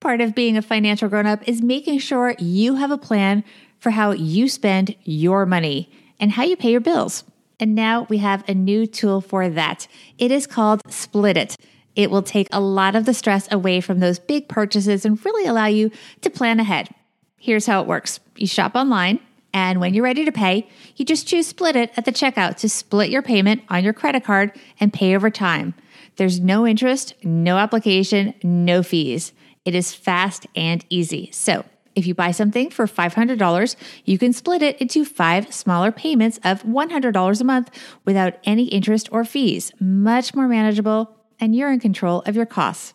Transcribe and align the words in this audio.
Part 0.00 0.22
of 0.22 0.34
being 0.34 0.56
a 0.56 0.62
financial 0.62 1.10
grown 1.10 1.26
up 1.26 1.46
is 1.46 1.60
making 1.60 1.98
sure 1.98 2.34
you 2.38 2.76
have 2.76 2.90
a 2.90 2.96
plan 2.96 3.44
for 3.78 3.90
how 3.90 4.12
you 4.12 4.48
spend 4.48 4.96
your 5.04 5.44
money 5.44 5.90
and 6.18 6.32
how 6.32 6.42
you 6.42 6.56
pay 6.56 6.70
your 6.70 6.80
bills. 6.80 7.22
And 7.58 7.74
now 7.74 8.06
we 8.08 8.16
have 8.18 8.42
a 8.48 8.54
new 8.54 8.86
tool 8.86 9.20
for 9.20 9.50
that. 9.50 9.86
It 10.16 10.30
is 10.30 10.46
called 10.46 10.82
Splitit. 10.84 11.56
It 11.94 12.10
will 12.10 12.22
take 12.22 12.48
a 12.50 12.60
lot 12.60 12.96
of 12.96 13.04
the 13.04 13.12
stress 13.12 13.46
away 13.52 13.82
from 13.82 14.00
those 14.00 14.18
big 14.18 14.48
purchases 14.48 15.04
and 15.04 15.22
really 15.22 15.46
allow 15.46 15.66
you 15.66 15.90
to 16.22 16.30
plan 16.30 16.60
ahead. 16.60 16.88
Here's 17.36 17.66
how 17.66 17.82
it 17.82 17.86
works 17.86 18.20
you 18.36 18.46
shop 18.46 18.74
online, 18.74 19.20
and 19.52 19.80
when 19.80 19.92
you're 19.92 20.04
ready 20.04 20.24
to 20.24 20.32
pay, 20.32 20.66
you 20.96 21.04
just 21.04 21.26
choose 21.26 21.52
Splitit 21.52 21.90
at 21.98 22.06
the 22.06 22.12
checkout 22.12 22.56
to 22.58 22.70
split 22.70 23.10
your 23.10 23.22
payment 23.22 23.62
on 23.68 23.84
your 23.84 23.92
credit 23.92 24.24
card 24.24 24.52
and 24.78 24.94
pay 24.94 25.14
over 25.14 25.28
time. 25.28 25.74
There's 26.16 26.40
no 26.40 26.66
interest, 26.66 27.14
no 27.22 27.58
application, 27.58 28.34
no 28.42 28.82
fees. 28.82 29.32
It 29.64 29.74
is 29.74 29.94
fast 29.94 30.46
and 30.56 30.84
easy. 30.88 31.30
So, 31.32 31.64
if 31.94 32.06
you 32.06 32.14
buy 32.14 32.30
something 32.30 32.70
for 32.70 32.86
$500, 32.86 33.76
you 34.04 34.16
can 34.16 34.32
split 34.32 34.62
it 34.62 34.80
into 34.80 35.04
five 35.04 35.52
smaller 35.52 35.90
payments 35.92 36.38
of 36.44 36.62
$100 36.62 37.40
a 37.40 37.44
month 37.44 37.70
without 38.04 38.34
any 38.44 38.64
interest 38.64 39.08
or 39.12 39.24
fees. 39.24 39.72
Much 39.80 40.34
more 40.34 40.48
manageable, 40.48 41.14
and 41.40 41.54
you're 41.54 41.72
in 41.72 41.80
control 41.80 42.22
of 42.26 42.36
your 42.36 42.46
costs. 42.46 42.94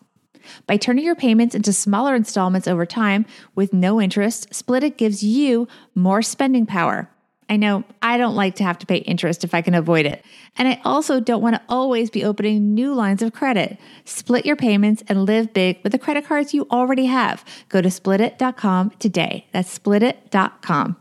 By 0.66 0.76
turning 0.76 1.04
your 1.04 1.14
payments 1.14 1.54
into 1.54 1.72
smaller 1.72 2.14
installments 2.14 2.68
over 2.68 2.86
time 2.86 3.26
with 3.54 3.72
no 3.72 4.00
interest, 4.00 4.50
Splitit 4.50 4.96
gives 4.96 5.22
you 5.22 5.68
more 5.94 6.22
spending 6.22 6.66
power. 6.66 7.10
I 7.48 7.56
know 7.56 7.84
I 8.02 8.18
don't 8.18 8.34
like 8.34 8.56
to 8.56 8.64
have 8.64 8.78
to 8.80 8.86
pay 8.86 8.96
interest 8.96 9.44
if 9.44 9.54
I 9.54 9.62
can 9.62 9.74
avoid 9.74 10.06
it. 10.06 10.24
And 10.58 10.66
I 10.66 10.80
also 10.84 11.20
don't 11.20 11.42
want 11.42 11.54
to 11.56 11.62
always 11.68 12.10
be 12.10 12.24
opening 12.24 12.74
new 12.74 12.92
lines 12.92 13.22
of 13.22 13.32
credit. 13.32 13.78
Split 14.04 14.44
your 14.44 14.56
payments 14.56 15.02
and 15.08 15.24
live 15.24 15.52
big 15.52 15.78
with 15.82 15.92
the 15.92 15.98
credit 15.98 16.26
cards 16.26 16.54
you 16.54 16.66
already 16.70 17.06
have. 17.06 17.44
Go 17.68 17.80
to 17.80 17.88
splitit.com 17.88 18.90
today. 18.98 19.46
That's 19.52 19.78
splitit.com. 19.78 20.96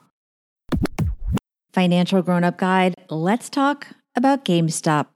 Financial 1.73 2.21
Grown 2.21 2.43
Up 2.43 2.57
Guide. 2.57 2.95
Let's 3.09 3.49
talk 3.49 3.87
about 4.15 4.45
GameStop. 4.45 5.07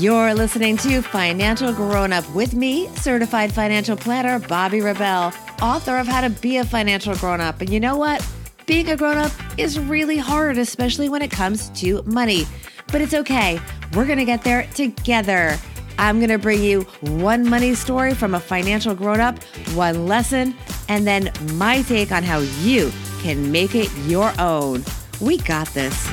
You're 0.00 0.32
listening 0.32 0.78
to 0.78 1.02
Financial 1.02 1.74
Grown 1.74 2.10
Up 2.10 2.26
with 2.34 2.54
me, 2.54 2.88
certified 2.96 3.52
financial 3.52 3.96
planner 3.96 4.40
Bobbi 4.40 4.82
Rebell, 4.82 5.30
author 5.60 5.98
of 5.98 6.06
How 6.06 6.22
to 6.22 6.30
Be 6.30 6.56
a 6.56 6.64
Financial 6.64 7.14
Grown 7.16 7.40
Up. 7.42 7.60
And 7.60 7.68
you 7.68 7.80
know 7.80 7.98
what? 7.98 8.26
Being 8.70 8.88
a 8.90 8.96
grown 8.96 9.18
up 9.18 9.32
is 9.58 9.80
really 9.80 10.16
hard, 10.16 10.56
especially 10.56 11.08
when 11.08 11.22
it 11.22 11.30
comes 11.32 11.70
to 11.70 12.04
money. 12.04 12.46
But 12.92 13.00
it's 13.00 13.14
okay. 13.14 13.58
We're 13.96 14.06
to 14.18 14.24
get 14.24 14.44
there 14.44 14.68
together. 14.76 15.58
I'm 15.98 16.20
to 16.28 16.38
bring 16.38 16.62
you 16.62 16.82
one 17.00 17.48
money 17.48 17.74
story 17.74 18.14
from 18.14 18.36
a 18.36 18.38
financial 18.38 18.94
grown 18.94 19.18
up, 19.18 19.42
one 19.74 20.06
lesson, 20.06 20.54
and 20.88 21.04
then 21.04 21.32
my 21.54 21.82
take 21.82 22.12
on 22.12 22.22
how 22.22 22.38
you 22.60 22.92
can 23.22 23.50
make 23.50 23.74
it 23.74 23.90
your 24.06 24.32
own. 24.38 24.84
We 25.20 25.38
got 25.38 25.66
this. 25.70 26.06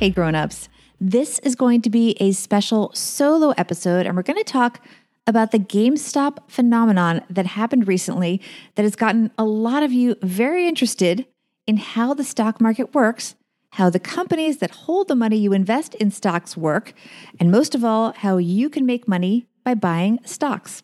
Hey, 0.00 0.10
grown 0.10 0.34
ups. 0.34 0.68
This 1.00 1.38
is 1.38 1.54
going 1.54 1.82
to 1.82 1.90
be 1.90 2.16
a 2.18 2.32
special 2.32 2.90
solo 2.94 3.50
episode, 3.50 4.06
and 4.06 4.16
we're 4.16 4.24
going 4.24 4.42
to 4.42 4.42
talk 4.42 4.84
about 5.28 5.50
the 5.50 5.58
GameStop 5.58 6.38
phenomenon 6.48 7.20
that 7.28 7.46
happened 7.46 7.86
recently 7.86 8.40
that 8.74 8.82
has 8.82 8.96
gotten 8.96 9.30
a 9.36 9.44
lot 9.44 9.82
of 9.82 9.92
you 9.92 10.16
very 10.22 10.66
interested 10.66 11.26
in 11.66 11.76
how 11.76 12.14
the 12.14 12.24
stock 12.24 12.62
market 12.62 12.94
works, 12.94 13.34
how 13.72 13.90
the 13.90 14.00
companies 14.00 14.56
that 14.56 14.70
hold 14.70 15.06
the 15.06 15.14
money 15.14 15.36
you 15.36 15.52
invest 15.52 15.94
in 15.96 16.10
stocks 16.10 16.56
work, 16.56 16.94
and 17.38 17.50
most 17.50 17.74
of 17.74 17.84
all, 17.84 18.14
how 18.14 18.38
you 18.38 18.70
can 18.70 18.86
make 18.86 19.06
money 19.06 19.46
by 19.64 19.74
buying 19.74 20.18
stocks. 20.24 20.82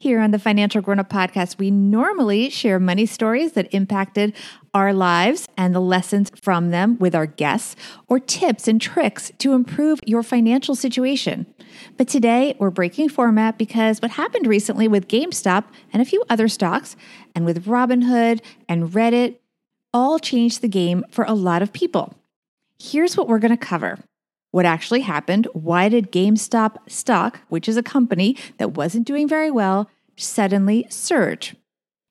Here 0.00 0.20
on 0.20 0.30
the 0.30 0.38
Financial 0.38 0.80
Grown 0.80 1.00
Up 1.00 1.10
Podcast, 1.10 1.58
we 1.58 1.72
normally 1.72 2.50
share 2.50 2.78
money 2.78 3.04
stories 3.04 3.54
that 3.54 3.74
impacted 3.74 4.32
our 4.72 4.92
lives 4.92 5.48
and 5.56 5.74
the 5.74 5.80
lessons 5.80 6.30
from 6.40 6.70
them 6.70 6.96
with 7.00 7.16
our 7.16 7.26
guests, 7.26 7.74
or 8.06 8.20
tips 8.20 8.68
and 8.68 8.80
tricks 8.80 9.32
to 9.38 9.54
improve 9.54 9.98
your 10.06 10.22
financial 10.22 10.76
situation. 10.76 11.52
But 11.96 12.06
today, 12.06 12.54
we're 12.60 12.70
breaking 12.70 13.08
format 13.08 13.58
because 13.58 14.00
what 14.00 14.12
happened 14.12 14.46
recently 14.46 14.86
with 14.86 15.08
GameStop 15.08 15.64
and 15.92 16.00
a 16.00 16.04
few 16.04 16.22
other 16.30 16.46
stocks, 16.46 16.94
and 17.34 17.44
with 17.44 17.64
Robinhood 17.64 18.40
and 18.68 18.90
Reddit, 18.90 19.38
all 19.92 20.20
changed 20.20 20.60
the 20.60 20.68
game 20.68 21.04
for 21.10 21.24
a 21.24 21.34
lot 21.34 21.60
of 21.60 21.72
people. 21.72 22.14
Here's 22.78 23.16
what 23.16 23.26
we're 23.26 23.40
going 23.40 23.50
to 23.50 23.56
cover 23.56 23.98
what 24.50 24.64
actually 24.64 25.00
happened, 25.00 25.46
why 25.52 25.88
did 25.88 26.12
GameStop 26.12 26.76
stock, 26.88 27.40
which 27.48 27.68
is 27.68 27.76
a 27.76 27.82
company 27.82 28.36
that 28.58 28.76
wasn't 28.76 29.06
doing 29.06 29.28
very 29.28 29.50
well, 29.50 29.90
suddenly 30.16 30.86
surge? 30.88 31.54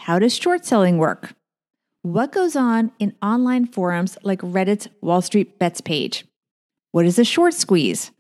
How 0.02 0.20
does 0.20 0.36
short 0.36 0.66
selling 0.66 0.98
work? 0.98 1.34
What 2.04 2.32
goes 2.32 2.56
on 2.56 2.92
in 3.00 3.16
online 3.22 3.66
forums 3.66 4.18
like 4.24 4.40
Reddit's 4.42 4.88
Wall 5.02 5.22
Street 5.22 5.60
Bets 5.60 5.82
page? 5.82 6.26
What 6.92 7.06
is 7.06 7.20
a 7.20 7.26
short 7.26 7.54
squeeze? 7.54 8.12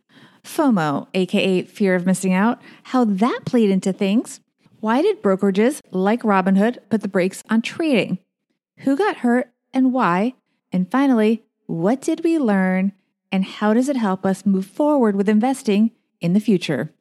FOMO, 0.43 1.07
aka 1.13 1.61
fear 1.63 1.95
of 1.95 2.05
missing 2.05 2.33
out, 2.33 2.59
how 2.83 3.05
that 3.05 3.41
played 3.45 3.69
into 3.69 3.93
things. 3.93 4.39
Why 4.79 5.01
did 5.01 5.21
brokerages 5.21 5.81
like 5.91 6.21
Robinhood 6.23 6.77
put 6.89 7.01
the 7.01 7.07
brakes 7.07 7.43
on 7.49 7.61
trading? 7.61 8.19
Who 8.79 8.95
got 8.95 9.17
hurt 9.17 9.51
and 9.73 9.93
why? 9.93 10.33
And 10.71 10.89
finally, 10.89 11.43
what 11.65 12.01
did 12.01 12.23
we 12.23 12.37
learn 12.37 12.93
and 13.31 13.45
how 13.45 13.73
does 13.73 13.89
it 13.89 13.97
help 13.97 14.25
us 14.25 14.45
move 14.45 14.65
forward 14.65 15.15
with 15.15 15.29
investing 15.29 15.91
in 16.21 16.33
the 16.33 16.39
future? 16.39 16.93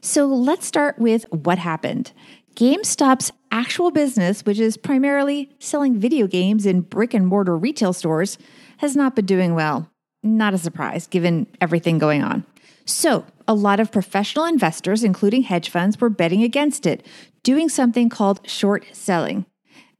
So 0.00 0.26
let's 0.26 0.66
start 0.66 0.98
with 0.98 1.24
what 1.30 1.58
happened. 1.58 2.12
GameStop's 2.56 3.32
actual 3.50 3.90
business, 3.90 4.44
which 4.44 4.60
is 4.60 4.76
primarily 4.76 5.50
selling 5.58 5.98
video 5.98 6.26
games 6.26 6.66
in 6.66 6.82
brick 6.82 7.14
and 7.14 7.26
mortar 7.26 7.56
retail 7.56 7.92
stores, 7.92 8.38
has 8.78 8.94
not 8.94 9.16
been 9.16 9.26
doing 9.26 9.54
well. 9.54 9.90
Not 10.22 10.54
a 10.54 10.58
surprise 10.58 11.06
given 11.06 11.46
everything 11.60 11.98
going 11.98 12.22
on. 12.22 12.44
So, 12.86 13.24
a 13.48 13.54
lot 13.54 13.80
of 13.80 13.90
professional 13.90 14.44
investors, 14.44 15.02
including 15.02 15.42
hedge 15.42 15.70
funds, 15.70 16.00
were 16.00 16.10
betting 16.10 16.42
against 16.42 16.86
it, 16.86 17.04
doing 17.42 17.68
something 17.68 18.08
called 18.08 18.46
short 18.48 18.84
selling. 18.92 19.46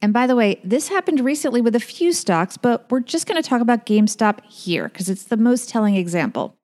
And 0.01 0.13
by 0.13 0.27
the 0.27 0.35
way, 0.35 0.59
this 0.63 0.89
happened 0.89 1.19
recently 1.21 1.61
with 1.61 1.75
a 1.75 1.79
few 1.79 2.13
stocks, 2.13 2.57
but 2.57 2.89
we're 2.91 2.99
just 2.99 3.27
going 3.27 3.41
to 3.41 3.47
talk 3.47 3.61
about 3.61 3.85
GameStop 3.85 4.43
here 4.45 4.89
because 4.89 5.09
it's 5.09 5.23
the 5.23 5.37
most 5.37 5.69
telling 5.69 5.95
example. 5.95 6.55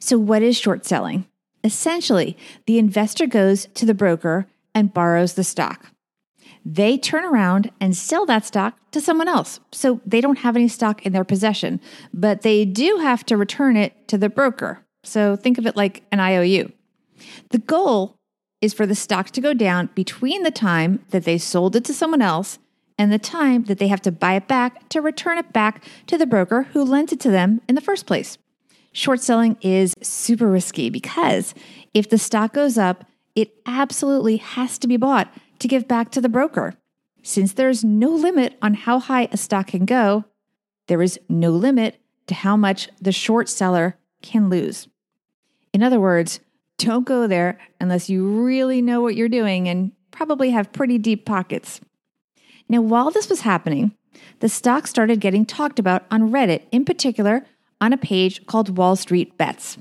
So, 0.00 0.18
what 0.18 0.42
is 0.42 0.56
short 0.56 0.84
selling? 0.84 1.26
Essentially, 1.64 2.36
the 2.66 2.78
investor 2.78 3.26
goes 3.26 3.66
to 3.74 3.84
the 3.84 3.94
broker 3.94 4.46
and 4.74 4.94
borrows 4.94 5.34
the 5.34 5.44
stock. 5.44 5.92
They 6.64 6.98
turn 6.98 7.24
around 7.24 7.70
and 7.80 7.96
sell 7.96 8.26
that 8.26 8.44
stock 8.44 8.78
to 8.90 9.00
someone 9.00 9.28
else. 9.28 9.60
So 9.72 10.00
they 10.04 10.20
don't 10.20 10.38
have 10.38 10.56
any 10.56 10.68
stock 10.68 11.04
in 11.06 11.12
their 11.12 11.24
possession, 11.24 11.80
but 12.12 12.42
they 12.42 12.64
do 12.64 12.98
have 12.98 13.24
to 13.26 13.36
return 13.36 13.76
it 13.76 14.06
to 14.08 14.18
the 14.18 14.28
broker. 14.28 14.84
So 15.02 15.34
think 15.34 15.56
of 15.56 15.66
it 15.66 15.76
like 15.76 16.02
an 16.12 16.20
IOU. 16.20 16.70
The 17.50 17.58
goal 17.58 18.17
is 18.60 18.74
for 18.74 18.86
the 18.86 18.94
stock 18.94 19.30
to 19.30 19.40
go 19.40 19.54
down 19.54 19.90
between 19.94 20.42
the 20.42 20.50
time 20.50 21.04
that 21.10 21.24
they 21.24 21.38
sold 21.38 21.76
it 21.76 21.84
to 21.84 21.94
someone 21.94 22.22
else 22.22 22.58
and 22.98 23.12
the 23.12 23.18
time 23.18 23.64
that 23.64 23.78
they 23.78 23.88
have 23.88 24.02
to 24.02 24.12
buy 24.12 24.34
it 24.34 24.48
back 24.48 24.88
to 24.88 25.00
return 25.00 25.38
it 25.38 25.52
back 25.52 25.84
to 26.06 26.18
the 26.18 26.26
broker 26.26 26.64
who 26.72 26.82
lent 26.84 27.12
it 27.12 27.20
to 27.20 27.30
them 27.30 27.60
in 27.68 27.74
the 27.76 27.80
first 27.80 28.06
place. 28.06 28.36
Short 28.92 29.20
selling 29.20 29.56
is 29.60 29.94
super 30.02 30.48
risky 30.48 30.90
because 30.90 31.54
if 31.94 32.10
the 32.10 32.18
stock 32.18 32.52
goes 32.52 32.76
up, 32.76 33.04
it 33.36 33.54
absolutely 33.66 34.38
has 34.38 34.78
to 34.78 34.88
be 34.88 34.96
bought 34.96 35.32
to 35.60 35.68
give 35.68 35.86
back 35.86 36.10
to 36.10 36.20
the 36.20 36.28
broker. 36.28 36.74
Since 37.22 37.52
there's 37.52 37.84
no 37.84 38.10
limit 38.10 38.56
on 38.60 38.74
how 38.74 38.98
high 38.98 39.28
a 39.30 39.36
stock 39.36 39.68
can 39.68 39.84
go, 39.84 40.24
there 40.88 41.02
is 41.02 41.20
no 41.28 41.50
limit 41.50 42.00
to 42.26 42.34
how 42.34 42.56
much 42.56 42.88
the 43.00 43.12
short 43.12 43.48
seller 43.48 43.96
can 44.22 44.48
lose. 44.48 44.88
In 45.72 45.82
other 45.82 46.00
words, 46.00 46.40
don't 46.78 47.04
go 47.04 47.26
there 47.26 47.58
unless 47.80 48.08
you 48.08 48.26
really 48.26 48.80
know 48.80 49.00
what 49.00 49.16
you're 49.16 49.28
doing 49.28 49.68
and 49.68 49.92
probably 50.10 50.50
have 50.50 50.72
pretty 50.72 50.96
deep 50.96 51.26
pockets. 51.26 51.80
Now, 52.68 52.80
while 52.80 53.10
this 53.10 53.28
was 53.28 53.42
happening, 53.42 53.94
the 54.40 54.48
stock 54.48 54.86
started 54.86 55.20
getting 55.20 55.44
talked 55.44 55.78
about 55.78 56.04
on 56.10 56.30
Reddit, 56.30 56.62
in 56.70 56.84
particular 56.84 57.44
on 57.80 57.92
a 57.92 57.98
page 57.98 58.46
called 58.46 58.76
Wall 58.76 58.96
Street 58.96 59.36
Bets. 59.36 59.78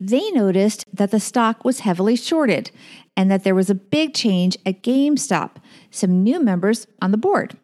They 0.00 0.30
noticed 0.30 0.84
that 0.92 1.10
the 1.10 1.20
stock 1.20 1.64
was 1.64 1.80
heavily 1.80 2.16
shorted 2.16 2.70
and 3.16 3.30
that 3.30 3.44
there 3.44 3.54
was 3.54 3.70
a 3.70 3.74
big 3.74 4.12
change 4.12 4.56
at 4.66 4.82
GameStop, 4.82 5.52
some 5.90 6.22
new 6.22 6.40
members 6.40 6.86
on 7.00 7.10
the 7.10 7.16
board. 7.16 7.56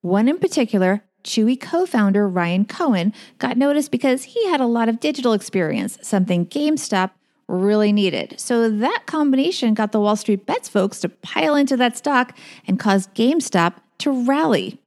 One 0.00 0.28
in 0.28 0.38
particular, 0.38 1.02
Chewy 1.22 1.60
co 1.60 1.86
founder 1.86 2.28
Ryan 2.28 2.64
Cohen, 2.64 3.12
got 3.38 3.56
noticed 3.56 3.90
because 3.90 4.24
he 4.24 4.48
had 4.48 4.60
a 4.60 4.66
lot 4.66 4.88
of 4.88 5.00
digital 5.00 5.32
experience, 5.32 5.98
something 6.02 6.46
GameStop 6.46 7.10
really 7.48 7.92
needed. 7.92 8.34
So 8.38 8.70
that 8.70 9.04
combination 9.06 9.74
got 9.74 9.92
the 9.92 10.00
Wall 10.00 10.16
Street 10.16 10.46
Bets 10.46 10.68
folks 10.68 11.00
to 11.00 11.08
pile 11.08 11.54
into 11.54 11.76
that 11.76 11.96
stock 11.96 12.36
and 12.66 12.78
caused 12.78 13.14
GameStop 13.14 13.74
to 13.98 14.10
rally. 14.26 14.80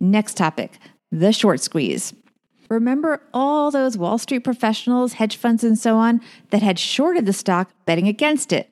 Next 0.00 0.36
topic 0.36 0.78
the 1.12 1.32
short 1.32 1.60
squeeze. 1.60 2.14
Remember 2.68 3.22
all 3.32 3.70
those 3.70 3.96
Wall 3.96 4.18
Street 4.18 4.40
professionals, 4.40 5.14
hedge 5.14 5.36
funds, 5.36 5.62
and 5.62 5.78
so 5.78 5.96
on 5.96 6.20
that 6.50 6.62
had 6.62 6.78
shorted 6.78 7.24
the 7.26 7.32
stock 7.32 7.70
betting 7.84 8.08
against 8.08 8.52
it? 8.52 8.68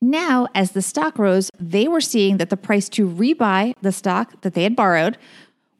Now, 0.00 0.48
as 0.54 0.72
the 0.72 0.82
stock 0.82 1.18
rose, 1.18 1.50
they 1.60 1.86
were 1.86 2.00
seeing 2.00 2.38
that 2.38 2.50
the 2.50 2.56
price 2.56 2.88
to 2.90 3.08
rebuy 3.08 3.74
the 3.82 3.92
stock 3.92 4.40
that 4.40 4.54
they 4.54 4.62
had 4.62 4.74
borrowed 4.74 5.18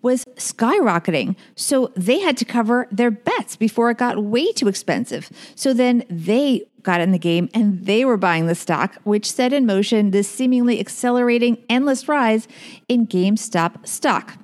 was 0.03 0.25
skyrocketing. 0.37 1.37
So 1.55 1.93
they 1.97 2.21
had 2.21 2.37
to 2.39 2.45
cover 2.45 2.89
their 2.91 3.11
bets 3.11 3.57
before 3.57 3.91
it 3.91 3.99
got 3.99 4.23
way 4.23 4.53
too 4.53 4.69
expensive. 4.69 5.31
So 5.55 5.73
then 5.73 6.05
they 6.09 6.63
got 6.83 7.01
in 7.01 7.13
the 7.13 7.19
game 7.19 7.49
and 7.53 7.85
they 7.85 8.05
were 8.05 8.17
buying 8.17 8.47
the 8.47 8.55
stock, 8.55 8.97
which 9.05 9.31
set 9.31 9.53
in 9.53 9.67
motion 9.67 10.11
this 10.11 10.31
seemingly 10.31 10.81
accelerating 10.81 11.59
endless 11.69 12.09
rise 12.09 12.49
in 12.89 13.07
GameStop 13.07 13.87
stock. 13.87 14.39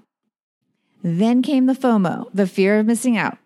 Then 1.02 1.42
came 1.42 1.66
the 1.66 1.72
FOMO, 1.72 2.28
the 2.34 2.46
fear 2.46 2.78
of 2.78 2.86
missing 2.86 3.16
out. 3.16 3.38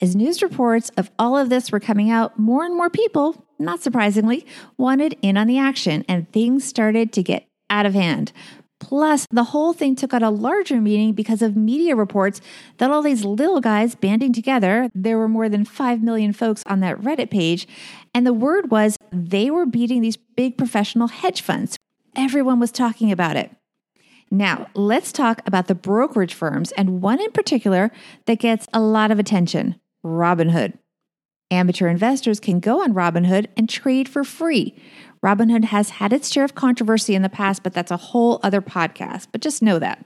As 0.00 0.14
news 0.14 0.42
reports 0.42 0.90
of 0.96 1.10
all 1.18 1.36
of 1.36 1.48
this 1.48 1.72
were 1.72 1.80
coming 1.80 2.10
out, 2.10 2.38
more 2.38 2.64
and 2.64 2.76
more 2.76 2.90
people, 2.90 3.46
not 3.58 3.80
surprisingly, 3.80 4.46
wanted 4.76 5.16
in 5.22 5.36
on 5.36 5.46
the 5.46 5.58
action 5.58 6.04
and 6.08 6.30
things 6.32 6.64
started 6.64 7.12
to 7.12 7.22
get 7.22 7.46
out 7.70 7.86
of 7.86 7.94
hand. 7.94 8.32
Plus, 8.80 9.26
the 9.30 9.44
whole 9.44 9.72
thing 9.72 9.96
took 9.96 10.14
on 10.14 10.22
a 10.22 10.30
larger 10.30 10.80
meaning 10.80 11.12
because 11.12 11.42
of 11.42 11.56
media 11.56 11.96
reports 11.96 12.40
that 12.78 12.90
all 12.90 13.02
these 13.02 13.24
little 13.24 13.60
guys 13.60 13.94
banding 13.94 14.32
together, 14.32 14.88
there 14.94 15.18
were 15.18 15.28
more 15.28 15.48
than 15.48 15.64
5 15.64 16.02
million 16.02 16.32
folks 16.32 16.62
on 16.66 16.80
that 16.80 17.00
Reddit 17.00 17.30
page, 17.30 17.66
and 18.14 18.26
the 18.26 18.32
word 18.32 18.70
was 18.70 18.96
they 19.12 19.50
were 19.50 19.66
beating 19.66 20.00
these 20.00 20.16
big 20.16 20.56
professional 20.56 21.08
hedge 21.08 21.42
funds. 21.42 21.76
Everyone 22.16 22.60
was 22.60 22.70
talking 22.70 23.10
about 23.10 23.36
it. 23.36 23.50
Now, 24.30 24.68
let's 24.74 25.10
talk 25.10 25.40
about 25.46 25.66
the 25.66 25.74
brokerage 25.74 26.34
firms 26.34 26.72
and 26.72 27.00
one 27.02 27.20
in 27.20 27.32
particular 27.32 27.90
that 28.26 28.38
gets 28.38 28.66
a 28.72 28.80
lot 28.80 29.10
of 29.10 29.18
attention 29.18 29.80
Robinhood. 30.04 30.78
Amateur 31.50 31.88
investors 31.88 32.40
can 32.40 32.60
go 32.60 32.82
on 32.82 32.92
Robinhood 32.92 33.46
and 33.56 33.68
trade 33.68 34.08
for 34.08 34.22
free. 34.22 34.74
Robinhood 35.24 35.64
has 35.64 35.90
had 35.90 36.12
its 36.12 36.30
share 36.30 36.44
of 36.44 36.54
controversy 36.54 37.14
in 37.14 37.22
the 37.22 37.28
past, 37.28 37.62
but 37.62 37.72
that's 37.72 37.90
a 37.90 37.96
whole 37.96 38.38
other 38.42 38.60
podcast. 38.60 39.28
But 39.32 39.40
just 39.40 39.62
know 39.62 39.78
that. 39.78 40.04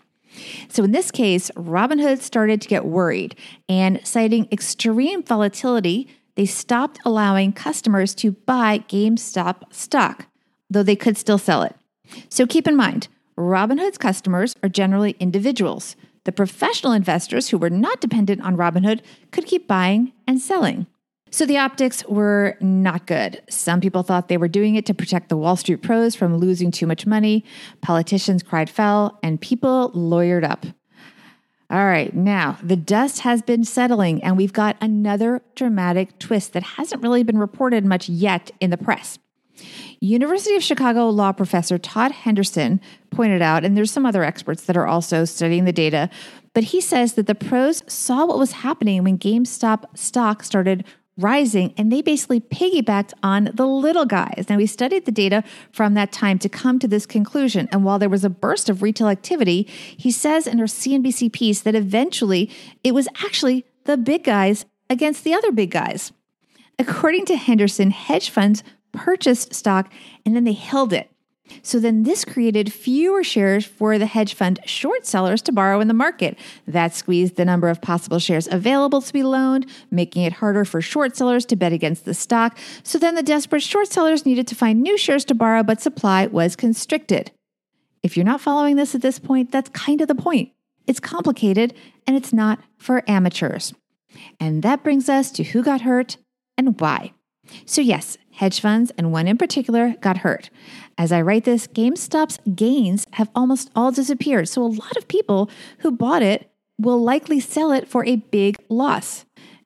So, 0.68 0.84
in 0.84 0.92
this 0.92 1.10
case, 1.10 1.50
Robinhood 1.56 2.20
started 2.20 2.62
to 2.62 2.68
get 2.68 2.86
worried 2.86 3.36
and 3.68 4.00
citing 4.06 4.48
extreme 4.50 5.22
volatility, 5.22 6.08
they 6.36 6.46
stopped 6.46 6.98
allowing 7.04 7.52
customers 7.52 8.14
to 8.16 8.32
buy 8.32 8.78
GameStop 8.88 9.72
stock, 9.72 10.26
though 10.70 10.82
they 10.82 10.96
could 10.96 11.18
still 11.18 11.36
sell 11.38 11.62
it. 11.62 11.76
So, 12.30 12.46
keep 12.46 12.66
in 12.66 12.76
mind, 12.76 13.08
Robinhood's 13.36 13.98
customers 13.98 14.54
are 14.62 14.68
generally 14.68 15.16
individuals. 15.20 15.96
The 16.24 16.32
professional 16.32 16.92
investors 16.92 17.48
who 17.48 17.58
were 17.58 17.70
not 17.70 18.00
dependent 18.00 18.42
on 18.42 18.56
Robinhood 18.56 19.00
could 19.32 19.44
keep 19.44 19.66
buying 19.66 20.12
and 20.26 20.40
selling. 20.40 20.86
So 21.32 21.46
the 21.46 21.56
optics 21.56 22.04
were 22.06 22.58
not 22.60 23.06
good. 23.06 23.42
Some 23.48 23.80
people 23.80 24.02
thought 24.02 24.28
they 24.28 24.36
were 24.36 24.48
doing 24.48 24.74
it 24.74 24.84
to 24.84 24.92
protect 24.92 25.30
the 25.30 25.36
Wall 25.36 25.56
Street 25.56 25.80
pros 25.80 26.14
from 26.14 26.36
losing 26.36 26.70
too 26.70 26.86
much 26.86 27.06
money. 27.06 27.42
Politicians 27.80 28.42
cried 28.42 28.68
foul, 28.68 29.18
and 29.22 29.40
people 29.40 29.90
lawyered 29.92 30.44
up. 30.44 30.66
All 31.70 31.86
right, 31.86 32.14
now 32.14 32.58
the 32.62 32.76
dust 32.76 33.20
has 33.20 33.40
been 33.40 33.64
settling, 33.64 34.22
and 34.22 34.36
we've 34.36 34.52
got 34.52 34.76
another 34.82 35.40
dramatic 35.54 36.18
twist 36.18 36.52
that 36.52 36.62
hasn't 36.62 37.02
really 37.02 37.22
been 37.22 37.38
reported 37.38 37.86
much 37.86 38.10
yet 38.10 38.50
in 38.60 38.68
the 38.68 38.76
press. 38.76 39.18
University 40.00 40.54
of 40.54 40.62
Chicago 40.62 41.08
law 41.08 41.32
professor 41.32 41.78
Todd 41.78 42.12
Henderson 42.12 42.78
pointed 43.08 43.40
out, 43.40 43.64
and 43.64 43.74
there's 43.74 43.90
some 43.90 44.04
other 44.04 44.22
experts 44.22 44.64
that 44.64 44.76
are 44.76 44.86
also 44.86 45.24
studying 45.24 45.64
the 45.64 45.72
data, 45.72 46.10
but 46.52 46.64
he 46.64 46.80
says 46.82 47.14
that 47.14 47.26
the 47.26 47.34
pros 47.34 47.82
saw 47.90 48.26
what 48.26 48.38
was 48.38 48.52
happening 48.52 49.02
when 49.02 49.16
GameStop 49.16 49.96
stock 49.96 50.42
started 50.42 50.84
rising, 51.18 51.74
and 51.76 51.92
they 51.92 52.02
basically 52.02 52.40
piggybacked 52.40 53.12
on 53.22 53.50
the 53.54 53.66
little 53.66 54.06
guys. 54.06 54.46
Now, 54.48 54.56
we 54.56 54.66
studied 54.66 55.04
the 55.04 55.12
data 55.12 55.44
from 55.70 55.94
that 55.94 56.10
time 56.10 56.38
to 56.40 56.48
come 56.48 56.78
to 56.78 56.88
this 56.88 57.06
conclusion. 57.06 57.68
And 57.70 57.84
while 57.84 57.98
there 57.98 58.08
was 58.08 58.24
a 58.24 58.30
burst 58.30 58.70
of 58.70 58.82
retail 58.82 59.08
activity, 59.08 59.62
he 59.96 60.10
says 60.10 60.46
in 60.46 60.58
our 60.58 60.66
CNBC 60.66 61.32
piece 61.32 61.60
that 61.60 61.74
eventually 61.74 62.50
it 62.82 62.94
was 62.94 63.08
actually 63.22 63.66
the 63.84 63.96
big 63.96 64.24
guys 64.24 64.64
against 64.88 65.24
the 65.24 65.34
other 65.34 65.52
big 65.52 65.70
guys. 65.70 66.12
According 66.78 67.26
to 67.26 67.36
Henderson, 67.36 67.90
hedge 67.90 68.30
funds 68.30 68.64
purchased 68.92 69.54
stock 69.54 69.92
and 70.24 70.34
then 70.34 70.44
they 70.44 70.52
held 70.52 70.92
it. 70.92 71.11
So 71.62 71.78
then 71.78 72.02
this 72.02 72.24
created 72.24 72.72
fewer 72.72 73.22
shares 73.22 73.64
for 73.64 73.98
the 73.98 74.06
hedge 74.06 74.34
fund 74.34 74.60
short 74.64 75.06
sellers 75.06 75.42
to 75.42 75.52
borrow 75.52 75.80
in 75.80 75.88
the 75.88 75.94
market. 75.94 76.38
That 76.66 76.94
squeezed 76.94 77.36
the 77.36 77.44
number 77.44 77.68
of 77.68 77.80
possible 77.80 78.18
shares 78.18 78.48
available 78.50 79.02
to 79.02 79.12
be 79.12 79.22
loaned, 79.22 79.66
making 79.90 80.22
it 80.22 80.34
harder 80.34 80.64
for 80.64 80.80
short 80.80 81.16
sellers 81.16 81.44
to 81.46 81.56
bet 81.56 81.72
against 81.72 82.04
the 82.04 82.14
stock. 82.14 82.58
So 82.82 82.98
then 82.98 83.14
the 83.14 83.22
desperate 83.22 83.62
short 83.62 83.88
sellers 83.88 84.26
needed 84.26 84.46
to 84.48 84.54
find 84.54 84.82
new 84.82 84.96
shares 84.96 85.24
to 85.26 85.34
borrow, 85.34 85.62
but 85.62 85.80
supply 85.80 86.26
was 86.26 86.56
constricted. 86.56 87.30
If 88.02 88.16
you're 88.16 88.26
not 88.26 88.40
following 88.40 88.76
this 88.76 88.94
at 88.94 89.02
this 89.02 89.18
point, 89.18 89.52
that's 89.52 89.70
kind 89.70 90.00
of 90.00 90.08
the 90.08 90.14
point. 90.14 90.50
It's 90.86 91.00
complicated 91.00 91.74
and 92.06 92.16
it's 92.16 92.32
not 92.32 92.58
for 92.76 93.08
amateurs. 93.08 93.72
And 94.40 94.62
that 94.62 94.82
brings 94.82 95.08
us 95.08 95.30
to 95.32 95.44
who 95.44 95.62
got 95.62 95.82
hurt 95.82 96.16
and 96.58 96.78
why. 96.80 97.12
So, 97.66 97.80
yes, 97.80 98.18
hedge 98.32 98.60
funds 98.60 98.92
and 98.96 99.12
one 99.12 99.28
in 99.28 99.38
particular 99.38 99.94
got 100.00 100.18
hurt. 100.18 100.50
As 100.98 101.12
I 101.12 101.22
write 101.22 101.44
this, 101.44 101.66
GameStop's 101.66 102.38
gains 102.54 103.06
have 103.12 103.30
almost 103.34 103.70
all 103.74 103.92
disappeared. 103.92 104.48
So 104.48 104.62
a 104.62 104.66
lot 104.66 104.96
of 104.96 105.08
people 105.08 105.50
who 105.78 105.90
bought 105.90 106.22
it 106.22 106.50
will 106.78 107.02
likely 107.02 107.40
sell 107.40 107.72
it 107.72 107.88
for 107.88 108.04
a 108.04 108.16
big 108.16 108.56
loss. 108.68 109.24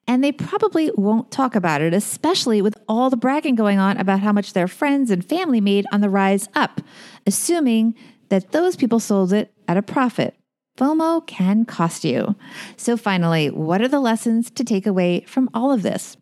And 0.09 0.23
they 0.23 0.31
probably 0.31 0.93
won't 0.95 1.33
talk 1.33 1.57
about 1.57 1.81
it, 1.81 1.93
especially 1.93 2.63
with 2.63 2.77
all 2.89 3.11
the 3.11 3.17
bragging 3.17 3.57
going 3.57 3.79
on 3.79 3.97
about 3.97 4.21
how 4.21 4.33
much 4.33 4.53
their 4.53 4.69
friends 4.69 5.11
and 5.11 5.25
family 5.25 5.61
made 5.61 5.87
on 5.91 6.01
the 6.01 6.11
rise 6.11 6.49
up, 6.55 6.81
assuming 7.27 7.95
that 8.29 8.53
those 8.53 8.77
people 8.77 9.01
sold 9.01 9.33
it 9.33 9.53
at 9.67 9.77
a 9.77 9.83
profit. 9.83 10.37
FOMO 10.79 11.27
can 11.27 11.65
cost 11.65 12.05
you. 12.05 12.37
So, 12.77 12.97
finally, 12.97 13.51
what 13.51 13.81
are 13.81 13.89
the 13.89 13.99
lessons 13.99 14.51
to 14.51 14.63
take 14.63 14.87
away 14.87 15.25
from 15.27 15.49
all 15.55 15.73
of 15.73 15.83
this? 15.83 16.17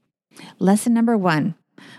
Lesson 0.58 0.94
number 0.94 1.16
one 1.16 1.54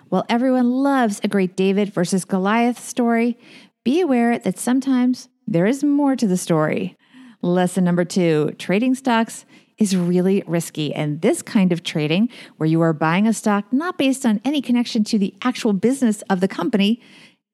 while 0.10 0.26
everyone 0.30 0.72
loves 0.72 1.20
a 1.24 1.28
great 1.28 1.56
David 1.56 1.94
versus 1.94 2.26
Goliath 2.26 2.80
story, 2.80 3.38
be 3.84 4.02
aware 4.02 4.38
that 4.40 4.58
sometimes 4.58 5.30
there 5.48 5.66
is 5.66 5.84
more 5.84 6.16
to 6.16 6.28
the 6.28 6.38
story. 6.38 6.96
Lesson 7.42 7.84
number 7.84 8.06
two 8.06 8.52
trading 8.58 8.96
stocks 8.96 9.46
is 9.78 9.96
really 9.96 10.44
risky. 10.48 10.94
And 10.94 11.22
this 11.22 11.42
kind 11.42 11.72
of 11.72 11.84
trading, 11.84 12.30
where 12.58 12.68
you 12.68 12.82
are 12.82 12.94
buying 12.94 13.28
a 13.28 13.34
stock 13.34 13.72
not 13.72 13.98
based 13.98 14.26
on 14.26 14.42
any 14.46 14.62
connection 14.62 15.04
to 15.06 15.20
the 15.20 15.36
actual 15.42 15.74
business 15.74 16.22
of 16.24 16.40
the 16.40 16.48
company, 16.48 17.02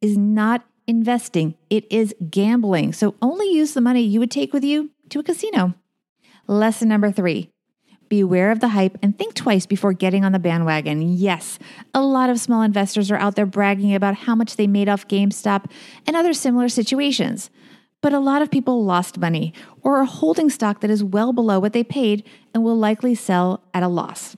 is 0.02 0.18
not 0.18 0.64
investing. 0.88 1.56
It 1.70 1.92
is 1.92 2.14
gambling. 2.30 2.94
So 2.94 3.16
only 3.22 3.52
use 3.52 3.74
the 3.74 3.82
money 3.82 4.02
you 4.02 4.20
would 4.20 4.32
take 4.32 4.54
with 4.54 4.64
you 4.64 4.92
to 5.10 5.20
a 5.20 5.24
casino. 5.24 5.74
Lesson 6.48 6.90
number 6.90 7.12
three 7.12 7.50
Beware 8.12 8.52
of 8.52 8.60
the 8.60 8.68
hype 8.68 8.98
and 9.02 9.18
think 9.18 9.36
twice 9.36 9.66
before 9.66 9.94
getting 9.94 10.26
on 10.26 10.34
the 10.34 10.38
bandwagon. 10.38 11.02
Yes, 11.02 11.58
a 11.94 12.02
lot 12.02 12.30
of 12.30 12.42
small 12.42 12.62
investors 12.62 13.10
are 13.10 13.16
out 13.16 13.38
there 13.38 13.46
bragging 13.46 13.96
about 13.96 14.16
how 14.16 14.36
much 14.36 14.58
they 14.58 14.68
made 14.68 14.90
off 14.90 15.08
GameStop 15.08 15.72
and 16.06 16.18
other 16.18 16.34
similar 16.34 16.68
situations. 16.68 17.50
But 18.02 18.12
a 18.12 18.20
lot 18.20 18.42
of 18.42 18.52
people 18.52 18.84
lost 18.84 19.18
money 19.18 19.54
or 19.82 19.96
are 19.96 20.04
holding 20.04 20.50
stock 20.50 20.82
that 20.82 20.90
is 20.90 21.02
well 21.02 21.32
below 21.32 21.58
what 21.58 21.72
they 21.72 21.86
paid 21.86 22.28
and 22.54 22.66
will 22.66 22.76
likely 22.76 23.16
sell 23.16 23.64
at 23.74 23.82
a 23.82 23.88
loss. 23.88 24.36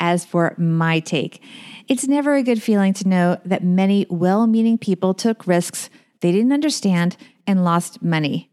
As 0.00 0.24
for 0.24 0.56
my 0.58 0.98
take, 0.98 1.40
it's 1.86 2.08
never 2.08 2.34
a 2.34 2.42
good 2.42 2.60
feeling 2.60 2.94
to 2.94 3.06
know 3.06 3.38
that 3.44 3.62
many 3.62 4.06
well 4.10 4.48
meaning 4.48 4.76
people 4.76 5.14
took 5.14 5.46
risks 5.46 5.88
they 6.20 6.32
didn't 6.32 6.52
understand 6.52 7.16
and 7.46 7.62
lost 7.62 8.02
money. 8.02 8.47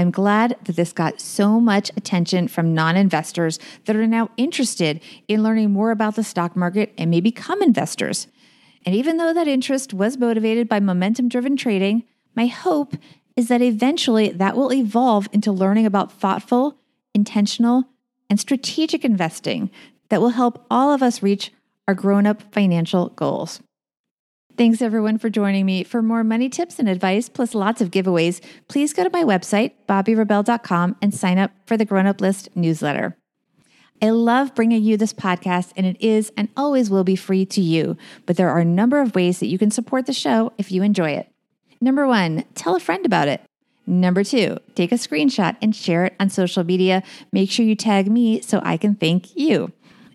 I'm 0.00 0.10
glad 0.10 0.56
that 0.64 0.76
this 0.76 0.94
got 0.94 1.20
so 1.20 1.60
much 1.60 1.90
attention 1.94 2.48
from 2.48 2.74
non 2.74 2.96
investors 2.96 3.58
that 3.84 3.96
are 3.96 4.06
now 4.06 4.30
interested 4.38 5.02
in 5.28 5.42
learning 5.42 5.72
more 5.72 5.90
about 5.90 6.16
the 6.16 6.24
stock 6.24 6.56
market 6.56 6.94
and 6.96 7.10
may 7.10 7.20
become 7.20 7.60
investors. 7.60 8.26
And 8.86 8.94
even 8.94 9.18
though 9.18 9.34
that 9.34 9.46
interest 9.46 9.92
was 9.92 10.16
motivated 10.16 10.70
by 10.70 10.80
momentum 10.80 11.28
driven 11.28 11.54
trading, 11.54 12.04
my 12.34 12.46
hope 12.46 12.96
is 13.36 13.48
that 13.48 13.60
eventually 13.60 14.30
that 14.30 14.56
will 14.56 14.72
evolve 14.72 15.28
into 15.32 15.52
learning 15.52 15.84
about 15.84 16.10
thoughtful, 16.10 16.78
intentional, 17.14 17.84
and 18.30 18.40
strategic 18.40 19.04
investing 19.04 19.70
that 20.08 20.22
will 20.22 20.30
help 20.30 20.64
all 20.70 20.94
of 20.94 21.02
us 21.02 21.22
reach 21.22 21.52
our 21.86 21.94
grown 21.94 22.26
up 22.26 22.40
financial 22.54 23.10
goals. 23.10 23.60
Thanks 24.60 24.82
everyone 24.82 25.16
for 25.16 25.30
joining 25.30 25.64
me. 25.64 25.84
For 25.84 26.02
more 26.02 26.22
money 26.22 26.50
tips 26.50 26.78
and 26.78 26.86
advice, 26.86 27.30
plus 27.30 27.54
lots 27.54 27.80
of 27.80 27.90
giveaways, 27.90 28.42
please 28.68 28.92
go 28.92 29.02
to 29.02 29.08
my 29.10 29.24
website, 29.24 29.72
bobbirebell.com, 29.88 30.96
and 31.00 31.14
sign 31.14 31.38
up 31.38 31.50
for 31.64 31.78
the 31.78 31.86
Grown 31.86 32.06
Up 32.06 32.20
List 32.20 32.50
newsletter. 32.54 33.16
I 34.02 34.10
love 34.10 34.54
bringing 34.54 34.82
you 34.82 34.98
this 34.98 35.14
podcast, 35.14 35.72
and 35.78 35.86
it 35.86 35.96
is 35.98 36.30
and 36.36 36.50
always 36.58 36.90
will 36.90 37.04
be 37.04 37.16
free 37.16 37.46
to 37.46 37.62
you. 37.62 37.96
But 38.26 38.36
there 38.36 38.50
are 38.50 38.58
a 38.58 38.64
number 38.66 39.00
of 39.00 39.14
ways 39.14 39.40
that 39.40 39.46
you 39.46 39.56
can 39.56 39.70
support 39.70 40.04
the 40.04 40.12
show 40.12 40.52
if 40.58 40.70
you 40.70 40.82
enjoy 40.82 41.12
it. 41.12 41.32
Number 41.80 42.06
one, 42.06 42.44
tell 42.54 42.76
a 42.76 42.80
friend 42.80 43.06
about 43.06 43.28
it. 43.28 43.40
Number 43.86 44.22
two, 44.22 44.58
take 44.74 44.92
a 44.92 44.96
screenshot 44.96 45.56
and 45.62 45.74
share 45.74 46.04
it 46.04 46.16
on 46.20 46.28
social 46.28 46.64
media. 46.64 47.02
Make 47.32 47.50
sure 47.50 47.64
you 47.64 47.76
tag 47.76 48.10
me 48.10 48.42
so 48.42 48.60
I 48.62 48.76
can 48.76 48.94
thank 48.94 49.34
you. 49.34 49.72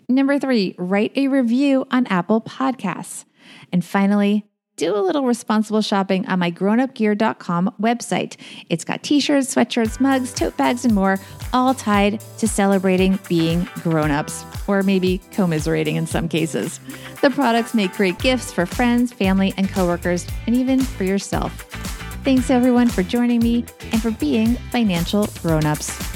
Number 0.08 0.38
three, 0.38 0.76
write 0.78 1.10
a 1.16 1.26
review 1.26 1.84
on 1.90 2.06
Apple 2.06 2.40
Podcasts. 2.40 3.24
And 3.72 3.84
finally, 3.84 4.46
do 4.76 4.94
a 4.94 5.00
little 5.00 5.24
responsible 5.24 5.80
shopping 5.80 6.26
on 6.26 6.38
my 6.38 6.50
grownupgear.com 6.50 7.74
website. 7.80 8.36
It's 8.68 8.84
got 8.84 9.02
t 9.02 9.20
shirts, 9.20 9.54
sweatshirts, 9.54 10.00
mugs, 10.00 10.34
tote 10.34 10.56
bags, 10.56 10.84
and 10.84 10.94
more, 10.94 11.18
all 11.52 11.72
tied 11.72 12.20
to 12.38 12.46
celebrating 12.46 13.18
being 13.28 13.68
grown 13.82 14.10
ups, 14.10 14.44
or 14.66 14.82
maybe 14.82 15.20
commiserating 15.32 15.96
in 15.96 16.06
some 16.06 16.28
cases. 16.28 16.78
The 17.22 17.30
products 17.30 17.74
make 17.74 17.92
great 17.94 18.18
gifts 18.18 18.52
for 18.52 18.66
friends, 18.66 19.12
family, 19.12 19.54
and 19.56 19.68
coworkers, 19.68 20.26
and 20.46 20.54
even 20.54 20.80
for 20.80 21.04
yourself. 21.04 21.52
Thanks 22.22 22.50
everyone 22.50 22.88
for 22.88 23.02
joining 23.02 23.40
me 23.40 23.64
and 23.92 24.02
for 24.02 24.10
being 24.10 24.56
financial 24.70 25.28
grown 25.42 25.64
ups. 25.64 26.15